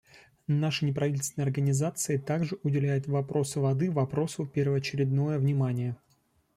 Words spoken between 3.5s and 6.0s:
воды вопросу первоочередное внимание.